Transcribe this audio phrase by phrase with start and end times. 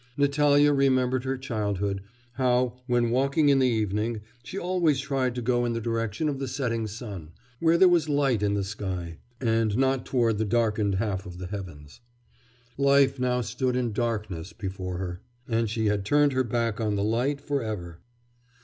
[0.17, 2.01] Natalya remembered her childhood,
[2.33, 6.39] how, when walking in the evening, she always tried to go in the direction of
[6.39, 10.95] the setting sun, where there was light in the sky, and not toward the darkened
[10.95, 12.01] half of the heavens.
[12.79, 17.03] Life now stood in darkness before her, and she had turned her back on the
[17.03, 17.99] light for ever....